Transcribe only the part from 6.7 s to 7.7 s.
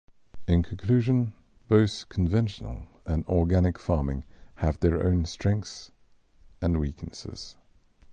weaknesses.